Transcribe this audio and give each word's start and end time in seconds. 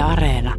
Yle 0.00 0.08
Areena. 0.08 0.54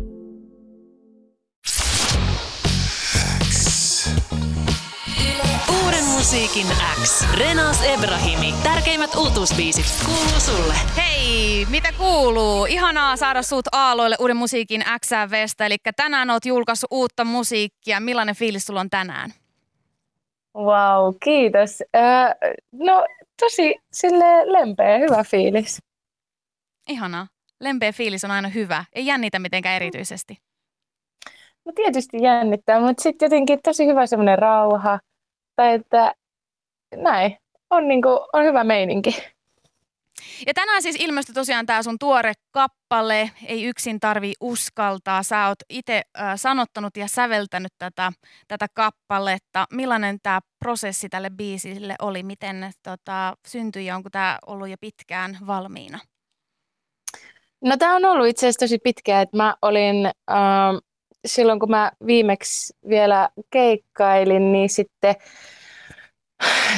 Uuden 5.84 6.06
musiikin 6.06 6.68
X. 7.04 7.26
Renas 7.38 7.84
Ebrahimi. 7.84 8.54
Tärkeimmät 8.64 9.16
uutuusbiisit 9.16 9.86
kuuluu 10.06 10.40
sulle. 10.40 10.74
Hei, 10.98 11.66
mitä 11.70 11.90
kuuluu? 11.98 12.66
Ihanaa 12.66 13.18
saada 13.18 13.42
sut 13.42 13.66
aaloille 13.72 14.16
uuden 14.20 14.38
musiikin 14.38 14.84
XVstä. 15.00 15.66
Eli 15.66 15.78
tänään 15.96 16.30
oot 16.30 16.46
julkaissut 16.46 16.92
uutta 16.92 17.26
musiikkia. 17.26 18.00
Millainen 18.00 18.36
fiilis 18.36 18.66
sulla 18.66 18.80
on 18.80 18.90
tänään? 18.90 19.32
Wow, 20.58 21.14
kiitos. 21.24 21.84
Öö, 21.96 22.02
no 22.74 23.06
tosi 23.40 23.76
sille 23.94 24.54
lempeä, 24.54 24.98
hyvä 24.98 25.24
fiilis. 25.24 25.80
Ihanaa. 26.90 27.28
Lempeä 27.62 27.92
fiilis 27.92 28.26
on 28.26 28.32
aina 28.32 28.50
hyvä. 28.50 28.86
Ei 28.94 29.06
jännitä 29.06 29.40
mitenkään 29.40 29.76
erityisesti. 29.76 30.38
No 31.66 31.72
tietysti 31.76 32.18
jännittää, 32.24 32.80
mutta 32.80 33.04
sitten 33.04 33.26
jotenkin 33.26 33.60
tosi 33.64 33.86
hyvä 33.86 34.06
semmoinen 34.06 34.40
rauha. 34.40 35.00
Tai 35.56 35.74
että 35.74 36.14
näin, 36.96 37.38
on, 37.70 37.88
niinku, 37.88 38.10
on 38.34 38.44
hyvä 38.46 38.64
meininki. 38.64 39.24
Ja 40.48 40.54
tänään 40.54 40.82
siis 40.82 40.96
ilmestyi 41.00 41.34
tosiaan 41.34 41.66
tämä 41.66 41.84
sun 41.84 42.00
tuore 42.00 42.34
kappale, 42.52 43.32
Ei 43.46 43.64
yksin 43.64 44.00
tarvi 44.00 44.34
uskaltaa. 44.40 45.24
Sä 45.24 45.48
oot 45.48 45.60
itse 45.70 46.02
äh, 46.20 46.34
sanottanut 46.36 46.98
ja 46.98 47.08
säveltänyt 47.08 47.74
tätä, 47.78 48.12
tätä 48.48 48.68
kappaletta. 48.74 49.66
Millainen 49.74 50.18
tämä 50.24 50.40
prosessi 50.60 51.10
tälle 51.10 51.30
biisille 51.30 51.96
oli? 52.02 52.24
Miten 52.24 52.72
tota, 52.84 53.34
syntyi 53.48 53.86
ja 53.86 53.96
onko 53.96 54.10
tämä 54.10 54.40
ollut 54.48 54.70
jo 54.70 54.76
pitkään 54.82 55.38
valmiina? 55.48 56.00
No 57.64 57.78
tämä 57.78 57.96
on 57.96 58.06
ollut 58.06 58.28
itse 58.28 58.46
asiassa 58.46 58.66
tosi 58.66 58.78
pitkään, 58.84 59.22
että 59.22 59.38
mä 59.38 59.56
olin 59.62 60.06
äh, 60.06 60.82
silloin 61.26 61.60
kun 61.60 61.70
mä 61.70 61.92
viimeksi 62.06 62.74
vielä 62.90 63.30
keikkailin, 63.50 64.52
niin 64.52 64.70
sitten 64.70 65.16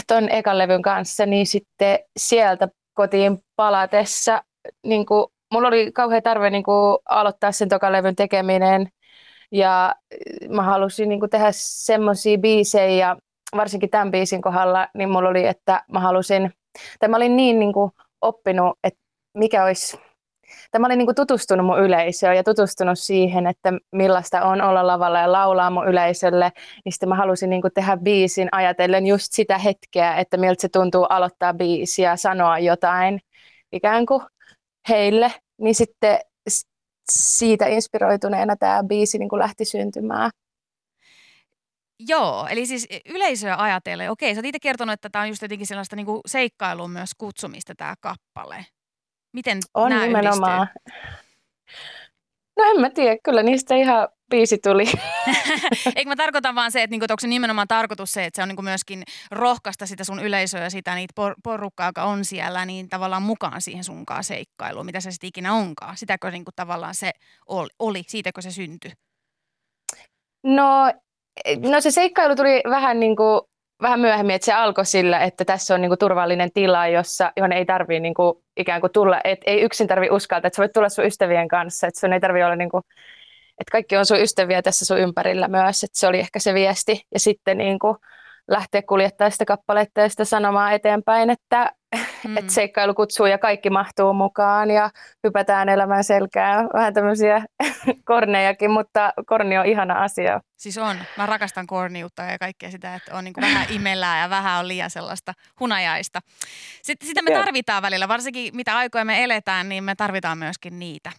ton 0.08 0.30
ekan 0.30 0.58
levyn 0.58 0.82
kanssa, 0.82 1.26
niin 1.26 1.48
sitten 1.48 2.00
sieltä 2.18 2.68
kotiin 2.94 3.40
palatessa, 3.56 4.44
niin 4.86 5.06
kuin, 5.06 5.26
mulla 5.54 5.68
oli 5.68 5.92
kauhean 5.92 6.24
tarve 6.24 6.50
niin 6.50 6.64
kuin, 6.64 6.98
aloittaa 7.10 7.52
sen 7.52 7.70
tokan 7.70 7.92
levyn 7.92 8.16
tekeminen. 8.16 8.88
Ja 9.52 9.96
mä 10.50 10.64
halusin 10.64 11.10
niin 11.10 11.20
kuin, 11.20 11.30
tehdä 11.30 11.50
semmoisia 11.52 12.38
biisejä, 12.38 13.16
varsinkin 13.56 13.90
tämän 13.90 14.12
biisin 14.12 14.42
kohdalla, 14.42 14.88
niin 14.94 15.10
mulla 15.10 15.30
oli, 15.30 15.48
että 15.48 15.84
mä 15.92 16.00
halusin, 16.00 16.54
tai 17.00 17.10
mä 17.10 17.18
olin 17.18 17.36
niin, 17.36 17.60
niin 17.60 17.74
kuin, 17.74 17.92
oppinut, 18.22 18.80
että 18.84 19.00
mikä 19.38 19.64
olisi 19.64 19.98
Tämä 20.72 20.88
oli 20.88 20.96
niin 20.96 21.08
kuin 21.08 21.16
tutustunut 21.16 21.66
mun 21.66 21.80
yleisöön 21.80 22.36
ja 22.36 22.44
tutustunut 22.44 23.00
siihen, 23.00 23.48
että 23.48 23.74
millaista 23.92 24.42
on 24.42 24.62
olla 24.62 24.88
lavalla 24.88 25.20
ja 25.20 25.32
laulaa 25.32 25.70
mun 25.70 25.88
yleisölle, 25.88 26.52
niin 26.86 26.94
sitten 26.94 27.10
mä 27.10 27.16
halusin 27.16 27.50
niin 27.50 27.62
kuin 27.62 27.74
tehdä 27.74 27.98
biisin 27.98 28.50
ajatellen 28.52 29.06
just 29.06 29.28
sitä 29.32 29.58
hetkeä, 29.58 30.16
että 30.16 30.38
miltä 30.38 30.62
se 30.62 30.70
tuntuu 30.70 31.06
aloittaa 31.10 31.54
biisiä 31.54 32.10
ja 32.10 32.16
sanoa 32.16 32.60
jotain 32.60 33.20
ikään 33.72 34.06
kuin 34.06 34.22
heille, 34.90 35.32
niin 35.58 35.76
sitten 35.76 36.20
siitä 37.12 37.68
inspiroituneena 37.68 38.56
tämä 38.56 38.84
biisi 38.88 39.18
niin 39.18 39.30
kuin 39.30 39.40
lähti 39.40 39.66
syntymään. 39.66 40.32
Joo, 42.00 42.48
eli 42.50 42.66
siis 42.66 42.88
yleisöä 43.10 43.56
ajatellen, 43.58 44.12
okei, 44.12 44.36
sä 44.36 44.40
oot 44.40 44.46
itse 44.46 44.60
kertonut, 44.60 44.94
että 44.94 45.10
tämä 45.10 45.22
on 45.22 45.30
just 45.30 45.42
jotenkin 45.42 45.68
sellaista 45.68 45.96
niin 45.96 46.08
seikkailua 46.26 46.88
myös 46.88 47.12
kutsumista 47.18 47.74
tämä 47.78 47.96
kappale. 48.00 48.66
Miten 49.34 49.60
On 49.74 49.90
nämä 49.90 50.06
nimenomaan. 50.06 50.68
No 52.58 52.64
en 52.76 52.82
mä 52.82 52.90
tiedä, 52.90 53.18
kyllä 53.24 53.44
niistä 53.44 53.76
ihan 53.76 54.08
biisi 54.30 54.58
tuli. 54.58 54.86
Eikö 55.96 56.10
mä 56.10 56.16
tarkoitan 56.16 56.56
vaan 56.56 56.72
se, 56.72 56.84
että 56.84 56.92
niinku, 56.92 57.06
onko 57.10 57.20
se 57.20 57.28
nimenomaan 57.28 57.68
tarkoitus 57.68 58.12
se, 58.12 58.26
että 58.26 58.36
se 58.36 58.42
on 58.42 58.48
niinku 58.48 58.62
myöskin 58.62 59.04
rohkaista 59.32 59.86
sitä 59.86 60.04
sun 60.04 60.24
yleisöä 60.24 60.64
ja 60.64 60.70
sitä 60.70 60.96
niitä 60.96 61.14
por- 61.22 61.36
porukkaa, 61.44 61.90
joka 61.90 62.04
on 62.04 62.26
siellä, 62.26 62.66
niin 62.66 62.90
tavallaan 62.90 63.22
mukaan 63.22 63.62
siihen 63.62 63.84
sunkaan 63.84 64.24
seikkailuun, 64.24 64.86
mitä 64.86 65.00
se 65.00 65.12
sitten 65.12 65.28
ikinä 65.28 65.54
onkaan. 65.54 65.98
Sitäkö 65.98 66.32
niinku 66.32 66.52
tavallaan 66.56 66.96
se 66.96 67.12
oli, 67.48 67.70
oli, 67.80 68.04
siitäkö 68.08 68.42
se 68.42 68.52
syntyi? 68.52 68.92
No, 70.44 70.94
no 71.70 71.82
se 71.82 71.92
seikkailu 71.92 72.36
tuli 72.36 72.62
vähän 72.70 73.00
niin 73.00 73.16
kuin 73.16 73.42
vähän 73.82 74.00
myöhemmin, 74.00 74.36
että 74.36 74.46
se 74.46 74.54
alkoi 74.54 74.86
sillä, 74.86 75.20
että 75.20 75.46
tässä 75.46 75.74
on 75.74 75.82
niinku 75.82 75.98
turvallinen 75.98 76.52
tila, 76.54 76.88
jossa, 76.88 77.32
johon 77.38 77.52
ei 77.52 77.66
tarvitse 77.66 78.00
niinku 78.00 78.43
ikään 78.58 78.82
kuin 78.82 78.92
tulla, 78.92 79.22
että 79.24 79.52
ei 79.52 79.62
yksin 79.62 79.88
tarvitse 79.88 80.16
uskaltaa, 80.16 80.48
että 80.48 80.56
sä 80.56 80.62
voit 80.62 80.74
tulla 80.74 80.90
sun 80.90 81.06
ystävien 81.06 81.48
kanssa, 81.48 81.88
että 81.88 82.00
sun 82.00 82.14
ei 82.14 82.20
tarvitse 82.20 82.46
olla 82.46 82.56
niinku, 82.56 82.78
että 83.60 83.72
kaikki 83.72 83.98
on 83.98 84.06
sun 84.06 84.22
ystäviä 84.22 84.62
tässä 84.62 84.86
sun 84.86 85.00
ympärillä 85.00 85.48
myös, 85.48 85.84
että 85.84 86.00
se 86.00 86.08
oli 86.08 86.20
ehkä 86.20 86.40
se 86.40 86.54
viesti. 86.54 87.06
Ja 87.14 87.20
sitten 87.20 87.58
niinku 87.58 87.98
lähteä 88.48 88.82
kuljettaa 88.82 89.30
sitä 89.30 89.46
kappaletta 89.46 90.02
ja 90.02 90.10
sitä 90.10 90.26
sanomaa 90.26 90.72
eteenpäin, 90.72 91.30
että 91.30 91.72
mm. 92.28 92.38
että 92.38 92.54
seikkailu 92.54 92.94
kutsuu 92.94 93.26
ja 93.26 93.38
kaikki 93.38 93.70
mahtuu 93.70 94.14
mukaan 94.14 94.72
ja 94.72 94.90
hypätään 95.24 95.70
elämän 95.70 96.04
selkään. 96.04 96.70
Vähän 96.74 96.94
tämmöisiä 96.94 97.46
kornejakin, 98.06 98.72
mutta 98.72 99.14
korni 99.26 99.58
on 99.58 99.66
ihana 99.66 100.04
asia. 100.04 100.42
Siis 100.58 100.78
on. 100.78 100.98
Mä 101.18 101.26
rakastan 101.26 101.68
korniutta 101.68 102.24
ja 102.24 102.40
kaikkea 102.40 102.72
sitä, 102.72 102.96
että 102.96 103.16
on 103.16 103.24
niin 103.24 103.34
vähän 103.42 103.68
imellää 103.70 104.22
ja 104.22 104.30
vähän 104.30 104.60
on 104.60 104.68
liian 104.68 104.90
sellaista 104.90 105.34
hunajaista. 105.60 106.20
Sitten 106.82 107.08
sitä 107.08 107.22
me 107.22 107.32
tarvitaan 107.32 107.82
välillä, 107.82 108.08
varsinkin 108.08 108.56
mitä 108.56 108.78
aikoja 108.78 109.06
me 109.06 109.24
eletään, 109.24 109.70
niin 109.70 109.84
me 109.84 109.96
tarvitaan 109.96 110.38
myöskin 110.38 110.80
niitä. 110.80 111.12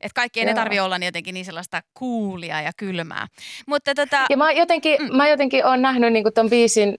Että 0.00 0.14
kaikki 0.14 0.40
ei 0.40 0.46
ne 0.46 0.54
tarvi 0.54 0.80
olla 0.80 0.98
niin 0.98 1.06
jotenkin 1.06 1.34
niin 1.34 1.44
sellaista 1.44 1.82
kuulia 1.94 2.60
ja 2.60 2.70
kylmää. 2.76 3.26
Mutta 3.66 3.94
tota... 3.94 4.26
Ja 4.30 4.36
mä 4.36 4.52
jotenkin, 4.52 5.02
mm. 5.02 5.16
mä 5.16 5.28
jotenkin 5.28 5.66
olen 5.66 5.82
nähnyt 5.82 6.12
niinku 6.12 6.30
ton 6.30 6.50
biisin, 6.50 6.94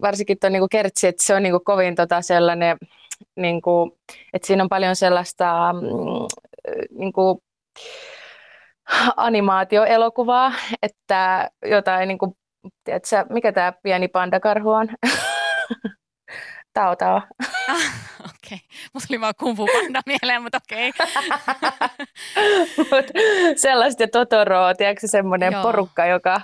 varsinkin 0.00 0.38
ton 0.38 0.52
niinku 0.52 0.68
kertsi, 0.70 1.06
että 1.06 1.24
se 1.24 1.34
on 1.34 1.42
niinku 1.42 1.60
kovin 1.60 1.94
tota 1.94 2.22
sellainen, 2.22 2.76
niinku, 3.36 3.98
että 4.32 4.46
siinä 4.46 4.62
on 4.62 4.68
paljon 4.68 4.96
sellaista 4.96 5.72
mm, 5.72 5.80
niinku, 6.98 7.42
animaatioelokuvaa, 9.16 10.52
että 10.82 11.50
jotain, 11.66 12.08
niinku, 12.08 12.36
tiedätkö, 12.84 13.24
mikä 13.30 13.52
tämä 13.52 13.72
pieni 13.82 14.08
pandakarhu 14.08 14.70
on? 14.70 14.88
Tao 16.74 16.96
Tao. 16.96 17.22
Ah, 17.68 17.76
okei. 18.30 18.56
Okay. 18.56 18.58
Mulla 18.94 19.06
oli 19.10 19.20
vaan 19.20 19.34
Kung 19.38 19.56
Fu 19.56 19.66
Panda 19.66 20.00
mieleen, 20.06 20.42
mutta 20.42 20.58
okei. 20.64 20.88
Okay. 20.88 21.06
sellaista 23.56 24.02
ja 24.02 24.08
Totoroa, 24.08 24.74
tiedätkö 24.74 25.06
semmoinen 25.08 25.52
Joo. 25.52 25.62
porukka, 25.62 26.06
joka 26.06 26.40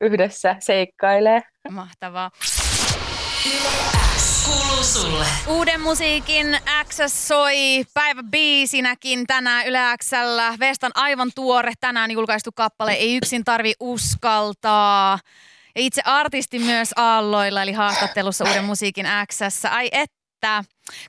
yhdessä 0.00 0.56
seikkailee. 0.58 1.42
Mahtavaa. 1.70 2.30
Kuuluu 4.44 4.84
sulle. 4.84 5.24
Uuden 5.46 5.80
musiikin 5.80 6.58
X 6.88 6.98
soi 7.06 7.84
päivä 7.94 8.22
biisinäkin 8.22 9.26
tänään 9.26 9.66
Yle 9.66 9.78
Xllä. 9.98 10.54
Vestan 10.60 10.92
aivan 10.94 11.30
tuore 11.34 11.72
tänään 11.80 12.10
julkaistu 12.10 12.50
kappale 12.54 12.92
Ei 12.92 13.16
yksin 13.16 13.44
tarvi 13.44 13.72
uskaltaa. 13.80 15.18
Ja 15.74 15.82
itse 15.82 16.02
artisti 16.04 16.58
myös 16.58 16.90
Aalloilla, 16.96 17.62
eli 17.62 17.72
haastattelussa 17.72 18.44
Uuden 18.44 18.64
musiikin 18.64 19.06
X. 19.32 19.64
Ai 19.70 19.88
että, 19.92 20.16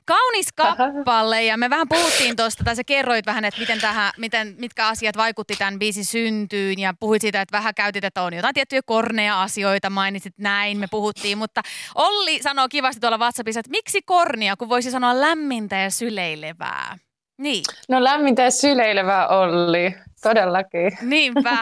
kaunis 0.04 0.52
kappale 0.54 1.44
ja 1.44 1.56
me 1.56 1.70
vähän 1.70 1.88
puhuttiin 1.88 2.36
tuosta, 2.36 2.64
tai 2.64 2.76
sä 2.76 2.84
kerroit 2.84 3.26
vähän, 3.26 3.44
että 3.44 3.60
miten 3.60 3.80
tähän, 3.80 4.12
miten, 4.18 4.54
mitkä 4.58 4.86
asiat 4.86 5.16
vaikutti 5.16 5.54
tämän 5.56 5.78
biisin 5.78 6.04
syntyyn 6.04 6.78
ja 6.78 6.94
puhuit 7.00 7.22
siitä, 7.22 7.40
että 7.40 7.56
vähän 7.56 7.74
käytit, 7.74 8.04
että 8.04 8.22
on 8.22 8.34
jotain 8.34 8.54
tiettyjä 8.54 8.80
kornea 8.86 9.42
asioita, 9.42 9.90
mainitsit 9.90 10.34
näin, 10.38 10.78
me 10.78 10.86
puhuttiin, 10.90 11.38
mutta 11.38 11.62
Olli 11.94 12.42
sanoo 12.42 12.66
kivasti 12.68 13.00
tuolla 13.00 13.18
WhatsAppissa, 13.18 13.60
että 13.60 13.70
miksi 13.70 14.02
kornia, 14.02 14.56
kun 14.56 14.68
voisi 14.68 14.90
sanoa 14.90 15.20
lämmintä 15.20 15.76
ja 15.76 15.90
syleilevää. 15.90 16.98
Niin. 17.38 17.64
No 17.88 18.04
lämmintä 18.04 18.42
ja 18.42 18.50
syleilevää 18.50 19.28
Olli. 19.28 19.94
Todellakin. 20.24 20.98
Niinpä. 21.02 21.58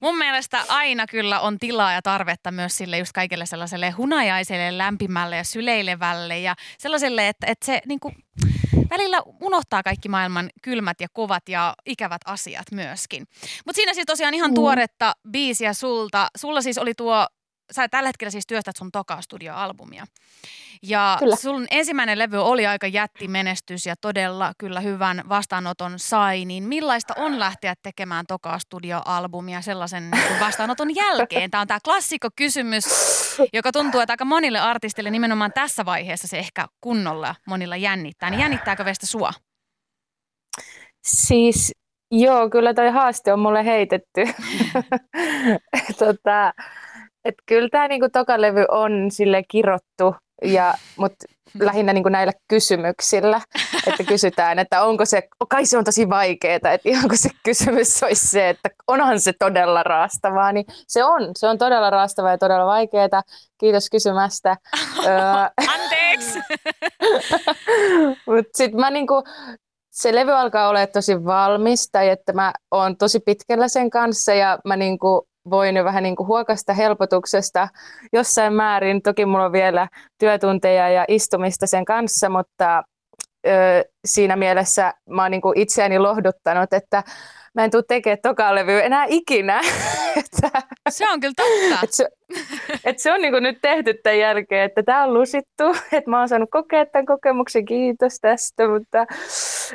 Mun 0.00 0.18
mielestä 0.18 0.58
aina 0.68 1.06
kyllä 1.06 1.40
on 1.40 1.58
tilaa 1.58 1.92
ja 1.92 2.02
tarvetta 2.02 2.50
myös 2.50 2.76
sille 2.76 2.98
just 2.98 3.12
kaikille 3.12 3.46
sellaiselle 3.46 3.90
hunajaiselle, 3.90 4.78
lämpimälle 4.78 5.36
ja 5.36 5.44
syleilevälle 5.44 6.38
ja 6.38 6.54
sellaiselle, 6.78 7.28
että, 7.28 7.46
että 7.46 7.66
se 7.66 7.80
niin 7.86 8.00
kuin, 8.00 8.14
välillä 8.90 9.22
unohtaa 9.40 9.82
kaikki 9.82 10.08
maailman 10.08 10.50
kylmät 10.62 11.00
ja 11.00 11.08
kovat 11.12 11.48
ja 11.48 11.74
ikävät 11.86 12.20
asiat 12.26 12.66
myöskin. 12.72 13.26
Mutta 13.66 13.76
siinä 13.76 13.94
siis 13.94 14.06
tosiaan 14.06 14.34
ihan 14.34 14.50
mm. 14.50 14.54
tuoretta 14.54 15.12
biisiä 15.30 15.72
sulta. 15.72 16.28
Sulla 16.36 16.60
siis 16.60 16.78
oli 16.78 16.94
tuo 16.94 17.26
sä 17.72 17.88
tällä 17.88 18.08
hetkellä 18.08 18.30
siis 18.30 18.46
työstät 18.46 18.76
sun 18.76 18.92
toka 18.92 19.20
studioalbumia. 19.20 20.06
Ja 20.82 21.16
kyllä. 21.18 21.36
sun 21.36 21.66
ensimmäinen 21.70 22.18
levy 22.18 22.36
oli 22.36 22.66
aika 22.66 22.86
jättimenestys 22.86 23.86
ja 23.86 23.94
todella 24.00 24.52
kyllä 24.58 24.80
hyvän 24.80 25.24
vastaanoton 25.28 25.94
sai. 25.96 26.44
Niin 26.44 26.64
millaista 26.64 27.14
on 27.16 27.38
lähteä 27.38 27.74
tekemään 27.82 28.26
toka 28.26 28.58
studioalbumia 28.58 29.60
sellaisen 29.60 30.10
niin 30.10 30.40
vastaanoton 30.40 30.94
jälkeen? 30.96 31.50
Tämä 31.50 31.60
on 31.60 31.66
tämä 31.66 31.80
klassikko 31.84 32.28
kysymys, 32.36 32.84
joka 33.52 33.72
tuntuu, 33.72 34.00
että 34.00 34.12
aika 34.12 34.24
monille 34.24 34.58
artistille 34.58 35.10
nimenomaan 35.10 35.52
tässä 35.52 35.84
vaiheessa 35.84 36.28
se 36.28 36.38
ehkä 36.38 36.66
kunnolla 36.80 37.34
monilla 37.46 37.76
jännittää. 37.76 38.30
Niin 38.30 38.40
jännittääkö 38.40 38.84
Vestä 38.84 39.06
sua? 39.06 39.32
Siis 41.06 41.72
Joo, 42.10 42.50
kyllä 42.50 42.74
toi 42.74 42.90
haaste 42.90 43.32
on 43.32 43.40
mulle 43.40 43.64
heitetty. 43.64 44.20
tota, 45.98 46.52
et 47.26 47.34
kyllä 47.46 47.68
tämä 47.68 47.88
niinku 47.88 48.08
toka 48.12 48.40
levy 48.40 48.64
on 48.68 49.10
sille 49.10 49.42
kirottu, 49.48 50.14
ja, 50.44 50.74
mutta 50.96 51.26
lähinnä 51.60 51.92
niinku 51.92 52.08
näillä 52.08 52.32
kysymyksillä, 52.48 53.40
että 53.86 54.04
kysytään, 54.04 54.58
että 54.58 54.82
onko 54.82 55.04
se, 55.04 55.28
kai 55.48 55.66
se 55.66 55.78
on 55.78 55.84
tosi 55.84 56.08
vaikeaa, 56.08 56.54
että 56.54 56.78
ihan 56.84 57.10
se 57.14 57.30
kysymys 57.44 58.02
olisi 58.02 58.26
se, 58.26 58.48
että 58.48 58.70
onhan 58.86 59.20
se 59.20 59.32
todella 59.38 59.82
raastavaa, 59.82 60.52
niin 60.52 60.64
se 60.88 61.04
on, 61.04 61.30
se 61.36 61.48
on 61.48 61.58
todella 61.58 61.90
raastavaa 61.90 62.30
ja 62.30 62.38
todella 62.38 62.66
vaikeaa. 62.66 63.22
Kiitos 63.58 63.90
kysymästä. 63.90 64.56
Anteeksi! 65.74 66.38
mutta 68.26 68.50
sitten 68.54 68.80
mä 68.80 68.90
niinku, 68.90 69.22
se 69.90 70.14
levy 70.14 70.32
alkaa 70.32 70.68
olla 70.68 70.86
tosi 70.86 71.24
valmis 71.24 71.90
tai 71.90 72.08
että 72.08 72.32
mä 72.32 72.52
oon 72.70 72.96
tosi 72.96 73.20
pitkällä 73.20 73.68
sen 73.68 73.90
kanssa 73.90 74.34
ja 74.34 74.58
mä 74.64 74.76
niinku 74.76 75.28
voin 75.50 75.76
jo 75.76 75.84
vähän 75.84 76.02
niin 76.02 76.16
kuin 76.16 76.26
huokasta 76.26 76.72
helpotuksesta 76.74 77.68
jossain 78.12 78.52
määrin. 78.52 79.02
Toki 79.02 79.26
mulla 79.26 79.44
on 79.44 79.52
vielä 79.52 79.88
työtunteja 80.18 80.88
ja 80.88 81.04
istumista 81.08 81.66
sen 81.66 81.84
kanssa, 81.84 82.28
mutta 82.28 82.82
ö, 83.46 83.50
siinä 84.04 84.36
mielessä 84.36 84.94
mä 85.10 85.22
oon 85.22 85.30
niin 85.30 85.40
kuin 85.40 85.58
itseäni 85.58 85.98
lohduttanut, 85.98 86.72
että 86.72 87.02
mä 87.54 87.64
en 87.64 87.70
tule 87.70 87.84
tekemään 87.88 88.18
toka 88.22 88.54
levyä 88.54 88.82
enää 88.82 89.06
ikinä. 89.08 89.60
se 90.88 91.10
on 91.10 91.20
kyllä 91.20 91.34
totta. 91.36 91.80
Et 91.84 91.92
se, 91.92 92.08
et 92.84 92.98
se 92.98 93.12
on 93.12 93.20
niin 93.20 93.42
nyt 93.42 93.58
tehty 93.62 93.94
tämän 93.94 94.18
jälkeen, 94.18 94.64
että 94.64 94.82
tämä 94.82 95.04
on 95.04 95.14
lusittu, 95.14 95.64
että 95.92 96.10
mä 96.10 96.18
oon 96.18 96.28
saanut 96.28 96.50
kokea 96.50 96.86
tämän 96.86 97.06
kokemuksen, 97.06 97.64
kiitos 97.64 98.18
tästä, 98.20 98.68
mutta 98.68 99.06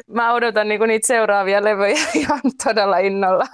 mä 0.07 0.33
odotan 0.33 0.67
niin 0.67 0.81
niitä 0.87 1.07
seuraavia 1.07 1.63
levyjä 1.63 1.99
ihan 2.13 2.41
todella 2.63 2.97
innolla. 2.97 3.45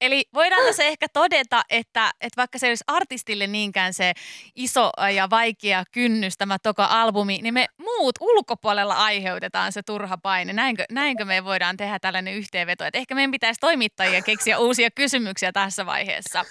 Eli 0.00 0.24
voidaan 0.34 0.66
tässä 0.66 0.84
ehkä 0.84 1.06
todeta, 1.12 1.62
että, 1.70 2.10
että 2.20 2.36
vaikka 2.36 2.58
se 2.58 2.68
olisi 2.68 2.84
artistille 2.86 3.46
niinkään 3.46 3.94
se 3.94 4.12
iso 4.54 4.90
ja 5.14 5.30
vaikea 5.30 5.84
kynnys 5.92 6.36
tämä 6.38 6.58
toka 6.58 6.84
albumi, 6.84 7.38
niin 7.42 7.54
me 7.54 7.66
muut 7.78 8.14
ulkopuolella 8.20 8.94
aiheutetaan 8.94 9.72
se 9.72 9.82
turha 9.82 10.18
paine. 10.18 10.52
Näinkö, 10.52 10.84
näinkö 10.90 11.24
me 11.24 11.44
voidaan 11.44 11.76
tehdä 11.76 11.98
tällainen 11.98 12.34
yhteenveto? 12.34 12.84
Että 12.84 12.98
ehkä 12.98 13.14
meidän 13.14 13.30
pitäisi 13.30 13.60
toimittajia 13.60 14.22
keksiä 14.22 14.58
uusia 14.58 14.90
kysymyksiä 14.90 15.52
tässä 15.52 15.86
vaiheessa. 15.86 16.44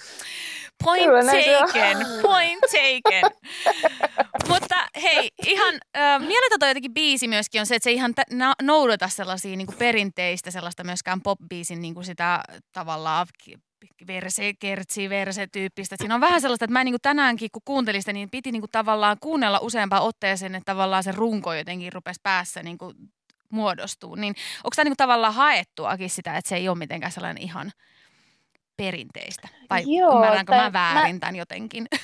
Point 0.84 1.04
Kyllä, 1.04 1.32
taken, 1.32 1.96
point 2.22 2.60
taken. 2.60 3.30
Mutta 4.50 4.74
hei, 5.02 5.30
ihan 5.46 5.74
äh, 5.96 6.20
mieletön 6.20 6.68
jotenkin 6.68 6.94
biisi 6.94 7.28
myöskin 7.28 7.60
on 7.60 7.66
se, 7.66 7.74
että 7.74 7.84
se 7.84 7.92
ihan 7.92 8.14
t- 8.14 8.32
na- 8.32 8.54
noudata 8.62 9.08
sellaisia 9.08 9.56
niin 9.56 9.66
kuin 9.66 9.78
perinteistä 9.78 10.50
sellaista 10.50 10.84
myöskään 10.84 11.20
pop-biisin 11.22 11.80
niin 11.80 11.94
kuin 11.94 12.04
sitä 12.04 12.40
tavallaan 12.72 13.26
verse, 14.06 14.52
kertsi, 14.58 15.08
verse 15.08 15.46
tyyppistä. 15.46 15.96
Siinä 15.98 16.14
on 16.14 16.20
vähän 16.20 16.40
sellaista, 16.40 16.64
että 16.64 16.72
mä 16.72 16.84
niin 16.84 16.92
kuin 16.92 17.02
tänäänkin 17.02 17.48
kun 17.52 17.62
kuuntelin 17.64 18.02
sitä, 18.02 18.12
niin 18.12 18.30
piti 18.30 18.52
niin 18.52 18.62
kuin 18.62 18.70
tavallaan 18.70 19.16
kuunnella 19.20 19.58
useampaan 19.62 20.02
otteeseen, 20.02 20.54
että 20.54 20.72
tavallaan 20.72 21.02
se 21.02 21.12
runko 21.12 21.54
jotenkin 21.54 21.92
rupesi 21.92 22.20
päässä 22.22 22.62
niin 22.62 22.78
kuin 22.78 22.94
muodostuu. 23.50 24.14
Niin 24.14 24.34
onko 24.64 24.74
tämä 24.76 24.84
niin 24.84 24.90
kuin 24.90 24.96
tavallaan 24.96 25.34
haettuakin 25.34 26.10
sitä, 26.10 26.36
että 26.36 26.48
se 26.48 26.56
ei 26.56 26.68
ole 26.68 26.78
mitenkään 26.78 27.12
sellainen 27.12 27.42
ihan– 27.42 27.72
perinteistä? 28.76 29.48
Vai 29.70 29.82
Joo, 29.86 30.14
ymmärränkö 30.14 30.52
mä 30.52 30.72
väärin 30.72 31.16
mä... 31.16 31.20
tämän 31.20 31.36
jotenkin? 31.36 31.86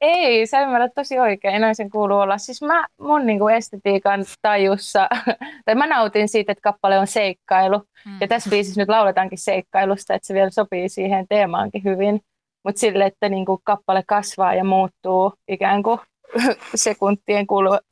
Ei, 0.00 0.46
sä 0.46 0.60
ymmärrät 0.60 0.92
tosi 0.94 1.18
oikein, 1.18 1.60
noin 1.60 1.74
sen 1.74 1.90
kuuluu 1.90 2.18
olla. 2.18 2.38
Siis 2.38 2.62
mä 2.62 2.86
mun 3.00 3.26
niinku 3.26 3.48
estetiikan 3.48 4.24
tajussa, 4.42 5.08
tai 5.64 5.74
mä 5.74 5.86
nautin 5.86 6.28
siitä, 6.28 6.52
että 6.52 6.62
kappale 6.62 6.98
on 6.98 7.06
seikkailu. 7.06 7.82
Hmm. 8.04 8.16
Ja 8.20 8.28
tässä 8.28 8.50
biisissä 8.50 8.80
nyt 8.80 8.88
lauletaankin 8.88 9.38
seikkailusta, 9.38 10.14
että 10.14 10.26
se 10.26 10.34
vielä 10.34 10.50
sopii 10.50 10.88
siihen 10.88 11.26
teemaankin 11.28 11.84
hyvin. 11.84 12.20
Mutta 12.64 12.80
sille, 12.80 13.04
että 13.04 13.28
niinku 13.28 13.60
kappale 13.64 14.02
kasvaa 14.06 14.54
ja 14.54 14.64
muuttuu 14.64 15.32
ikään 15.48 15.82
kuin 15.82 16.00
sekuntien 16.74 17.46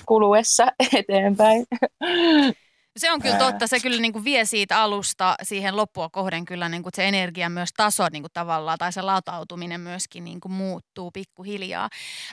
kuluessa 0.07 0.67
eteenpäin. 0.99 1.65
Se 2.97 3.13
on 3.13 3.23
kyllä 3.23 3.37
totta. 3.37 3.67
Se 3.67 3.81
kyllä 3.81 4.01
niin 4.01 4.13
kuin 4.13 4.25
vie 4.25 4.45
siitä 4.45 4.83
alusta 4.83 5.35
siihen 5.43 5.77
loppua 5.77 6.09
kohden 6.09 6.45
kyllä 6.45 6.69
niin 6.69 6.83
kuin 6.83 6.93
se 6.97 7.09
energia 7.09 7.51
myös 7.51 7.71
taso 7.77 8.07
niin 8.13 8.23
kuin 8.23 8.33
tavallaan 8.33 8.79
tai 8.79 8.93
se 8.93 9.03
latautuminen 9.03 9.81
myöskin 9.81 10.25
niin 10.25 10.41
kuin 10.41 10.53
muuttuu 10.53 11.11
pikkuhiljaa. 11.11 11.89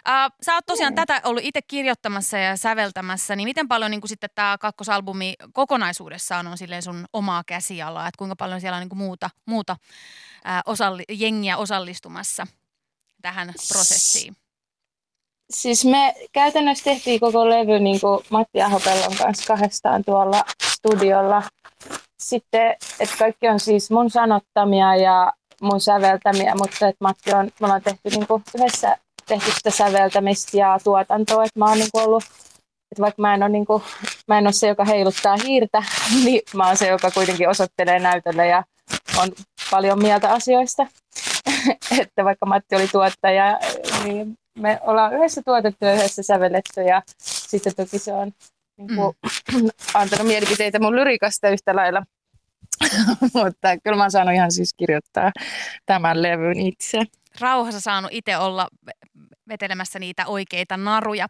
Äh, 0.09 0.31
sä 0.45 0.53
oot 0.53 0.65
tosiaan 0.65 0.93
mm. 0.93 0.95
tätä 0.95 1.21
ollut 1.23 1.43
itse 1.43 1.61
kirjoittamassa 1.61 2.37
ja 2.37 2.57
säveltämässä, 2.57 3.35
niin 3.35 3.47
miten 3.47 3.67
paljon 3.67 3.91
niin 3.91 4.01
kuin 4.01 4.09
sitten 4.09 4.29
tämä 4.35 4.57
kakkosalbumi 4.57 5.33
kokonaisuudessaan 5.53 6.47
on 6.47 6.57
silleen 6.57 6.81
sun 6.81 7.05
omaa 7.13 7.43
käsialaa, 7.43 8.07
että 8.07 8.17
kuinka 8.17 8.35
paljon 8.35 8.61
siellä 8.61 8.75
on 8.75 8.81
niin 8.81 8.89
kuin 8.89 8.99
muuta, 8.99 9.29
muuta 9.45 9.75
äh, 10.47 10.61
osalli, 10.65 11.03
jengiä 11.09 11.57
osallistumassa 11.57 12.47
tähän 13.21 13.53
prosessiin? 13.73 14.35
Siis 15.49 15.85
me 15.85 16.15
käytännössä 16.33 16.83
tehtiin 16.83 17.19
koko 17.19 17.49
levy 17.49 17.79
niin 17.79 18.01
kuin 18.01 18.19
Matti 18.29 18.61
Ahopellon 18.61 19.15
kanssa 19.17 19.47
kahdestaan 19.47 20.03
tuolla 20.05 20.43
studiolla. 20.63 21.43
Sitten, 22.19 22.75
että 22.99 23.15
kaikki 23.19 23.47
on 23.47 23.59
siis 23.59 23.91
mun 23.91 24.09
sanottamia 24.09 24.95
ja 24.95 25.33
mun 25.61 25.81
säveltämiä, 25.81 26.55
mutta 26.55 26.87
että 26.87 27.03
Matti 27.05 27.33
on, 27.33 27.45
me 27.45 27.65
ollaan 27.65 27.81
tehty 27.81 28.09
niin 28.09 28.27
kuin 28.27 28.43
yhdessä 28.55 28.97
tehty 29.27 29.51
sitä 29.51 29.71
säveltämistä 29.71 30.57
ja 30.57 30.79
tuotantoa, 30.83 31.43
että 31.43 31.59
mä 31.59 31.65
oon 31.65 31.77
niin 31.77 31.89
kuin 31.91 32.03
ollut 32.03 32.23
että 32.91 33.01
vaikka 33.01 33.21
mä 33.21 33.33
en, 33.33 33.43
ole, 33.43 33.49
niin 33.49 33.65
kuin, 33.65 33.83
mä 34.27 34.37
en 34.37 34.47
ole 34.47 34.53
se, 34.53 34.67
joka 34.67 34.85
heiluttaa 34.85 35.35
hiirtä, 35.45 35.83
niin 36.23 36.41
mä 36.53 36.67
oon 36.67 36.77
se, 36.77 36.87
joka 36.87 37.11
kuitenkin 37.11 37.49
osoittelee 37.49 37.99
näytölle 37.99 38.47
ja 38.47 38.63
on 39.21 39.31
paljon 39.71 40.01
mieltä 40.01 40.33
asioista. 40.33 40.87
että 42.01 42.25
vaikka 42.25 42.45
Matti 42.45 42.75
oli 42.75 42.87
tuottaja, 42.87 43.59
niin 44.03 44.35
me 44.57 44.79
ollaan 44.81 45.13
yhdessä 45.13 45.41
tuotettu 45.45 45.85
ja 45.85 45.93
yhdessä 45.93 46.23
sävelletty 46.23 46.81
ja 46.81 47.01
sitten 47.19 47.75
toki 47.75 47.99
se 47.99 48.13
on 48.13 48.31
niin 48.77 48.95
kuin, 48.95 49.15
mm. 49.53 49.69
antanut 49.93 50.27
mielipiteitä 50.27 50.79
mun 50.79 50.95
lyrikasta 50.95 51.49
yhtä 51.49 51.75
lailla. 51.75 52.03
Mutta 53.33 53.77
kyllä 53.83 53.97
mä 53.97 54.03
oon 54.03 54.11
saanut 54.11 54.33
ihan 54.33 54.51
siis 54.51 54.73
kirjoittaa 54.73 55.31
tämän 55.85 56.21
levyn 56.21 56.59
itse. 56.59 57.03
Rauhassa 57.39 57.79
saanut 57.79 58.11
itse 58.13 58.37
olla 58.37 58.67
vetelemässä 59.47 59.99
niitä 59.99 60.25
oikeita 60.27 60.77
naruja. 60.77 61.27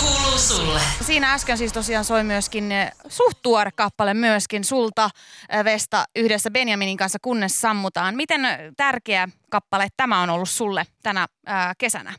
Kuuluu 0.00 0.38
sulle. 0.38 0.80
Siinä 1.06 1.32
äsken 1.32 1.58
siis 1.58 1.72
tosiaan 1.72 2.04
soi 2.04 2.24
myöskin 2.24 2.72
eh, 2.72 2.92
suht 3.08 3.38
tuore 3.42 3.70
kappale 3.76 4.14
myöskin 4.14 4.64
sulta 4.64 5.10
eh, 5.48 5.64
Vesta 5.64 6.04
yhdessä 6.16 6.50
Benjaminin 6.50 6.96
kanssa 6.96 7.18
kunnes 7.22 7.60
sammutaan. 7.60 8.14
Miten 8.16 8.44
eh, 8.44 8.58
tärkeä 8.76 9.28
kappale 9.50 9.88
tämä 9.96 10.22
on 10.22 10.30
ollut 10.30 10.48
sulle 10.48 10.84
tänä 11.02 11.26
ää, 11.46 11.72
kesänä? 11.78 12.12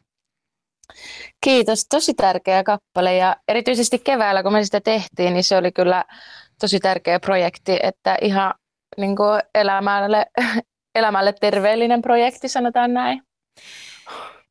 Kiitos, 1.44 1.86
tosi 1.90 2.14
tärkeä 2.14 2.64
kappale 2.64 3.16
ja 3.16 3.36
erityisesti 3.48 4.00
keväällä 4.00 4.44
kun 4.44 4.54
me 4.54 4.64
sitä 4.64 4.82
tehtiin, 4.82 5.34
niin 5.34 5.44
se 5.44 5.58
oli 5.58 5.72
kyllä 5.72 6.06
tosi 6.60 6.80
tärkeä 6.80 7.20
projekti, 7.20 7.80
että 7.84 8.18
ihan 8.22 8.54
niin 8.98 9.16
kuin 9.16 9.42
elämälle, 9.56 10.26
elämälle 10.96 11.34
terveellinen 11.34 12.02
projekti 12.02 12.50
sanotaan 12.50 12.94
näin. 12.94 13.22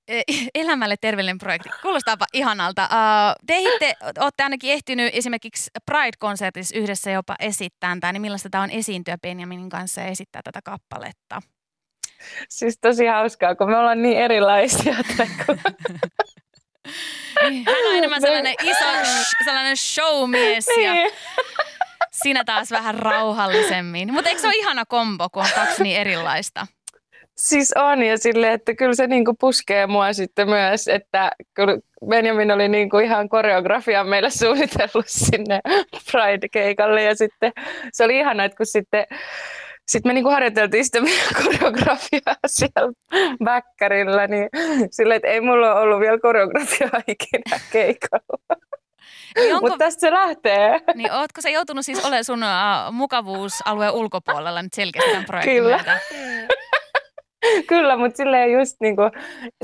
E, 0.09 0.23
elämälle 0.55 0.97
terveellinen 1.01 1.39
projekti. 1.39 1.69
Kuulostaapa 1.83 2.27
ihanalta. 2.33 2.83
Uh, 2.83 3.45
te 3.47 3.59
itse 3.59 3.95
olette 4.19 4.43
ainakin 4.43 4.73
ehtinyt 4.73 5.15
esimerkiksi 5.15 5.71
Pride-konsertissa 5.91 6.79
yhdessä 6.79 7.11
jopa 7.11 7.35
esittää 7.41 7.97
tämä, 8.01 8.13
niin 8.13 8.23
millaista 8.23 8.51
tämä 8.51 8.65
on 8.65 8.71
esiintyä 8.71 9.19
Benjaminin 9.23 9.69
kanssa 9.69 10.01
ja 10.01 10.07
esittää 10.07 10.43
tätä 10.45 10.61
kappaletta? 10.65 11.43
Siis 12.49 12.79
tosi 12.81 13.07
hauskaa, 13.07 13.55
kun 13.55 13.71
me 13.71 13.77
ollaan 13.77 14.03
niin 14.03 14.19
erilaisia. 14.19 14.95
Niin, 17.43 17.65
hän 17.67 17.87
on 17.91 17.97
enemmän 17.97 18.21
sellainen 18.21 18.55
iso, 18.63 18.85
sellainen 19.45 19.77
showmies 19.77 20.67
niin. 20.67 20.97
ja 20.97 21.11
sinä 22.23 22.45
taas 22.45 22.71
vähän 22.71 22.95
rauhallisemmin. 22.95 24.13
Mutta 24.13 24.29
eikö 24.29 24.41
se 24.41 24.47
ole 24.47 24.55
ihana 24.57 24.85
kombo, 24.85 25.29
kun 25.33 25.43
on 25.43 25.49
kaksi 25.55 25.83
niin 25.83 26.01
erilaista? 26.01 26.67
Siis 27.39 27.73
on 27.77 28.03
ja 28.03 28.19
sille, 28.19 28.53
että 28.53 28.75
kyllä 28.75 28.95
se 28.95 29.07
niinku 29.07 29.35
puskee 29.41 29.87
mua 29.87 30.13
sitten 30.13 30.49
myös, 30.49 30.89
että 30.89 31.31
kyllä 31.55 31.79
Benjamin 32.09 32.51
oli 32.51 32.69
niinku 32.69 32.99
ihan 32.99 33.29
koreografia 33.29 34.05
meille 34.05 34.31
suunnitellut 34.31 35.09
sinne 35.27 35.61
Pride-keikalle 36.13 37.03
ja 37.03 37.15
sitten 37.15 37.53
se 37.93 38.05
oli 38.05 38.19
ihana, 38.19 38.45
että 38.45 38.57
kun 38.57 38.67
sitten 38.67 39.07
sitten 39.89 40.11
me 40.11 40.15
niinku 40.15 40.31
harjoiteltiin 40.31 40.85
sitä 40.85 41.01
meidän 41.01 41.35
koreografiaa 41.45 42.37
siellä 42.47 42.93
väkkärillä, 43.45 44.27
niin 44.27 44.49
sille, 44.91 45.15
että 45.15 45.29
ei 45.29 45.41
mulla 45.41 45.73
ole 45.73 45.81
ollut 45.81 46.01
vielä 46.01 46.19
koreografiaa 46.19 47.01
ikinä 47.09 47.61
keikalla. 47.73 48.57
Niin 49.37 49.55
onko... 49.55 49.69
Mutta 49.69 49.85
tästä 49.85 50.01
se 50.01 50.11
lähtee. 50.11 50.81
Niin 50.95 51.13
ootko 51.13 51.41
sä 51.41 51.49
joutunut 51.49 51.85
siis 51.85 52.05
olemaan 52.05 52.25
sun 52.25 52.43
uh, 52.43 52.93
mukavuusalueen 52.93 53.93
ulkopuolella 53.93 54.63
nyt 54.63 54.73
selkeästi 54.73 55.11
tämän 55.11 55.25
projektin 55.25 55.55
Kyllä. 55.55 55.77
Myötä? 55.77 56.01
Kyllä, 57.69 57.97
mutta 57.97 58.17
silleen 58.17 58.53
just 58.53 58.77
niinku, 58.81 59.03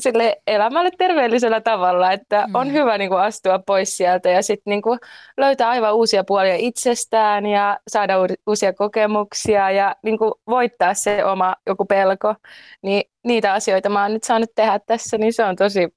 sille 0.01 0.37
elämälle 0.47 0.91
terveellisellä 0.99 1.61
tavalla, 1.61 2.13
että 2.13 2.47
on 2.55 2.67
Mm. 2.69 2.73
hyvä 2.73 2.99
niinku 2.99 3.15
astua 3.17 3.59
pois 3.67 3.97
sieltä 3.97 4.29
ja 4.31 4.43
sitten 4.43 4.71
niinku 4.71 4.97
löytää 5.37 5.69
aivan 5.69 5.95
uusia 5.95 6.25
puolia 6.25 6.55
itsestään 6.57 7.47
ja 7.47 7.79
saada 7.89 8.21
u- 8.23 8.27
uusia 8.47 8.73
kokemuksia 8.73 9.71
ja 9.71 9.97
niinku 10.03 10.41
voittaa 10.47 10.95
se 10.95 11.25
oma 11.25 11.55
joku 11.67 11.85
pelko. 11.85 12.35
Niin 12.83 13.03
niitä 13.25 13.53
asioita 13.53 13.89
mä 13.89 14.03
oon 14.03 14.13
nyt 14.13 14.25
saanut 14.25 14.51
tehdä 14.55 14.79
tässä, 14.87 15.19
niin 15.19 15.33
se 15.33 15.45
on 15.45 15.57
tosi, 15.57 15.89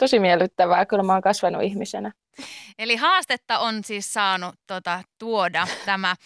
tosi 0.00 0.18
miellyttävää. 0.18 0.86
Kyllä 0.86 1.02
mä 1.02 1.12
oon 1.12 1.22
kasvanut 1.22 1.62
ihmisenä. 1.62 2.12
Eli 2.78 2.96
haastetta 2.96 3.58
on 3.58 3.84
siis 3.84 4.12
saanut 4.12 4.54
tota, 4.66 5.02
tuoda 5.18 5.66
tämä 5.86 6.16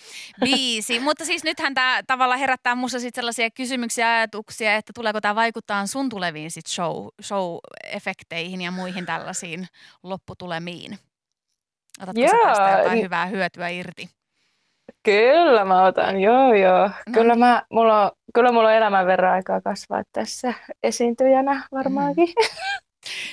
biisi, 0.41 1.01
mutta 1.01 1.25
siis 1.25 1.45
nythän 1.45 1.75
tämä 1.75 2.01
tavallaan 2.07 2.41
herättää 2.41 2.75
minussa 2.75 3.01
sit 3.01 3.15
sellaisia 3.15 3.51
kysymyksiä 3.51 4.07
ja 4.07 4.17
ajatuksia, 4.17 4.77
että 4.77 4.93
tuleeko 4.95 5.21
tämä 5.21 5.35
vaikuttaa 5.35 5.87
sun 5.87 6.09
tuleviin 6.09 6.51
sit 6.51 6.67
show, 6.67 7.07
show-efekteihin 7.23 8.61
ja 8.61 8.71
muihin 8.71 9.07
tällaisiin 9.07 9.67
lopputulemiin. 10.03 10.99
Otatko 12.03 12.21
sä 12.21 12.37
Joo, 12.37 12.47
tästä 12.47 12.71
jotain 12.71 12.93
niin- 12.93 13.05
hyvää 13.05 13.27
hyötyä 13.27 13.69
irti? 13.69 14.09
Kyllä 15.03 15.65
mä 15.65 15.85
otan, 15.85 16.21
joo 16.21 16.55
joo. 16.55 16.91
Kyllä, 17.15 17.35
mä, 17.35 17.63
mulla 17.71 18.05
on, 18.05 18.11
kyllä 18.35 18.53
mulla 18.53 18.69
on 18.69 18.75
elämän 18.75 19.07
verran 19.07 19.33
aikaa 19.33 19.61
kasvaa 19.61 20.03
tässä 20.13 20.55
esiintyjänä 20.83 21.65
varmaankin. 21.73 22.29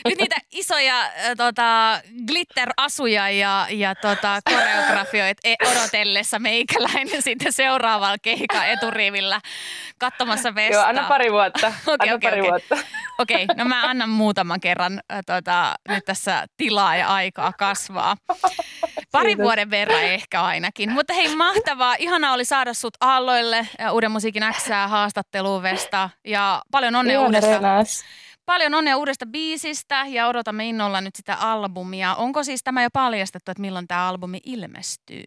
Nyt 0.06 0.20
niitä 0.20 0.36
isoja 0.52 1.02
äh, 1.02 1.12
tota, 1.38 2.02
glitter-asuja 2.28 3.30
ja, 3.30 3.68
ja 3.70 3.96
tota, 3.96 4.40
koreografioita 4.50 5.42
e- 5.44 5.56
odotellessa 5.72 6.40
meikäläinen 6.40 7.22
sitten 7.28 7.54
seuraavalla 7.54 8.18
keikan 8.22 8.68
eturivillä 8.68 9.42
katsomassa 9.98 10.56
vestaa. 10.56 10.82
Joo, 10.82 10.90
anna 10.90 11.04
pari 11.08 11.32
vuotta. 11.32 11.68
Okei, 11.88 12.10
anna 12.10 12.16
okei, 12.16 12.30
pari 12.30 12.42
okei. 12.42 12.52
vuotta. 12.52 12.78
Okei, 13.20 13.46
no 13.56 13.66
mä 13.66 13.90
annan 13.90 14.10
muutaman 14.10 14.60
kerran 14.62 15.02
äh, 15.14 15.20
tota, 15.26 15.76
nyt 15.90 16.06
tässä 16.06 16.46
tilaa 16.58 16.96
ja 16.96 17.08
aikaa 17.08 17.54
kasvaa. 17.58 18.18
Parin 19.12 19.30
Kiitos. 19.30 19.44
vuoden 19.44 19.70
verran 19.70 20.04
ehkä 20.04 20.44
ainakin. 20.44 20.92
Mutta 20.92 21.14
hei, 21.14 21.36
mahtavaa. 21.36 21.96
Ihanaa 22.00 22.34
oli 22.34 22.46
saada 22.46 22.74
sut 22.74 22.94
aalloille 23.02 23.68
ja 23.80 23.92
Uuden 23.92 24.12
musiikin 24.12 24.44
Xää 24.54 24.88
haastatteluun 24.88 25.64
Vesta. 25.64 26.10
Ja 26.26 26.62
paljon 26.72 26.96
onnea 26.96 27.14
Ihana 27.14 27.28
uudesta. 27.28 27.60
Paljon 28.46 28.74
onnea 28.74 28.98
uudesta 28.98 29.26
biisistä 29.26 30.06
ja 30.08 30.28
odotamme 30.28 30.66
innolla 30.66 31.02
nyt 31.02 31.16
sitä 31.16 31.36
albumia. 31.36 32.16
Onko 32.16 32.44
siis 32.44 32.64
tämä 32.64 32.84
jo 32.84 32.90
paljastettu, 32.94 33.52
että 33.52 33.62
milloin 33.62 33.88
tämä 33.88 34.08
albumi 34.08 34.40
ilmestyy? 34.46 35.24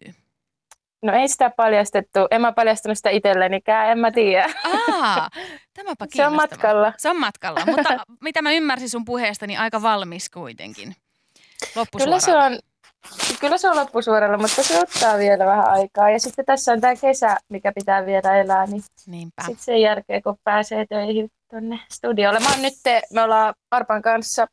No 1.01 1.13
ei 1.13 1.27
sitä 1.27 1.49
paljastettu. 1.49 2.19
En 2.31 2.41
mä 2.41 2.51
paljastanut 2.51 2.97
sitä 2.97 3.09
itsellenikään, 3.09 3.91
en 3.91 3.99
mä 3.99 4.11
tiedä. 4.11 4.49
Aa, 4.63 5.29
tämäpä 5.73 6.05
Se 6.15 6.27
on 6.27 6.33
matkalla. 6.33 6.93
Se 6.97 7.09
on 7.09 7.19
matkalla, 7.19 7.59
mutta 7.65 7.97
mitä 8.21 8.41
mä 8.41 8.51
ymmärsin 8.51 8.89
sun 8.89 9.05
puheesta, 9.05 9.47
niin 9.47 9.59
aika 9.59 9.81
valmis 9.81 10.29
kuitenkin. 10.29 10.95
Kyllä 11.97 12.19
se 12.19 12.37
on, 12.37 12.59
kyllä 13.39 13.57
se 13.57 13.69
on 13.69 13.75
loppusuoralla, 13.75 14.37
mutta 14.37 14.63
se 14.63 14.79
ottaa 14.79 15.17
vielä 15.17 15.45
vähän 15.45 15.67
aikaa. 15.67 16.09
Ja 16.09 16.19
sitten 16.19 16.45
tässä 16.45 16.71
on 16.71 16.81
tämä 16.81 16.95
kesä, 16.95 17.37
mikä 17.49 17.71
pitää 17.71 18.05
vielä 18.05 18.37
elää, 18.41 18.65
niin 18.65 18.83
Niinpä. 19.07 19.43
sitten 19.43 19.63
sen 19.65 19.81
jälkeen, 19.81 20.23
kun 20.23 20.37
pääsee 20.43 20.85
töihin 20.89 21.29
tuonne 21.49 21.79
studiolle. 21.93 22.39
Mä 22.39 22.57
nyt, 22.57 22.73
me 23.13 23.21
ollaan 23.21 23.53
Arpan 23.71 24.01
kanssa 24.01 24.47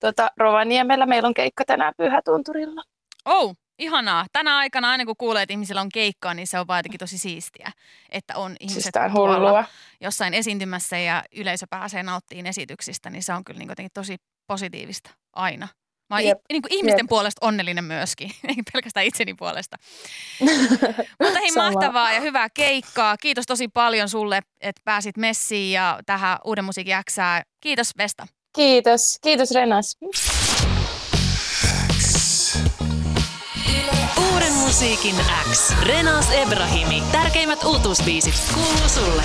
tota, 0.00 0.30
Rovaniemellä. 0.36 1.06
Meillä 1.06 1.26
on 1.26 1.34
keikka 1.34 1.64
tänään 1.64 1.94
Pyhätunturilla. 1.96 2.82
Oh, 3.24 3.56
ihanaa. 3.78 4.26
Tänä 4.32 4.56
aikana 4.56 4.90
aina 4.90 5.04
kun 5.04 5.14
kuulee, 5.18 5.42
että 5.42 5.52
ihmisillä 5.52 5.80
on 5.80 5.88
keikkaa, 5.94 6.34
niin 6.34 6.46
se 6.46 6.58
on 6.58 6.66
vaan 6.66 6.84
tosi 6.98 7.18
siistiä, 7.18 7.72
että 8.10 8.36
on 8.36 8.56
ihmiset 8.60 8.82
Siis 8.82 9.12
hullua. 9.14 9.64
jossain 10.00 10.34
esiintymässä 10.34 10.98
ja 10.98 11.24
yleisö 11.36 11.66
pääsee 11.70 12.02
nauttimaan 12.02 12.46
esityksistä, 12.46 13.10
niin 13.10 13.22
se 13.22 13.32
on 13.32 13.44
kyllä 13.44 13.58
niin 13.58 13.68
jotenkin 13.68 13.90
tosi 13.94 14.16
positiivista 14.46 15.10
aina. 15.32 15.68
Mä 16.10 16.16
oon 16.16 16.24
Jep, 16.24 16.38
niin 16.52 16.62
kuin 16.62 16.72
ihmisten 16.72 17.04
jep. 17.04 17.08
puolesta 17.08 17.46
onnellinen 17.46 17.84
myöskin, 17.84 18.30
eikä 18.48 18.62
pelkästään 18.72 19.06
itseni 19.06 19.34
puolesta. 19.34 19.76
Mutta 21.20 21.38
hei, 21.40 21.50
Sama. 21.50 21.70
mahtavaa 21.70 22.12
ja 22.12 22.20
hyvää 22.20 22.48
keikkaa. 22.54 23.16
Kiitos 23.16 23.46
tosi 23.46 23.68
paljon 23.68 24.08
sulle, 24.08 24.40
että 24.60 24.82
pääsit 24.84 25.16
messiin 25.16 25.72
ja 25.72 25.98
tähän 26.06 26.38
Uuden 26.44 26.64
musiikin 26.64 26.96
Xää. 27.10 27.42
Kiitos 27.60 27.90
Vesta. 27.98 28.26
Kiitos. 28.54 29.18
Kiitos 29.22 29.50
Renas. 29.50 29.96
Uuden 34.32 34.52
musiikin 34.52 35.14
X. 35.52 35.72
Renas 35.82 36.32
Ebrahimi. 36.32 37.02
Tärkeimmät 37.12 37.64
uutuusbiisit 37.64 38.34
kuuluu 38.54 38.88
sulle. 38.88 39.22